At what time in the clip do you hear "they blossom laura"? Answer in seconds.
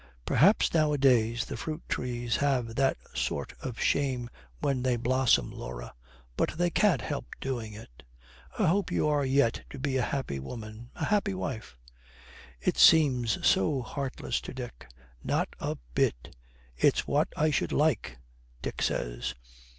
4.81-5.93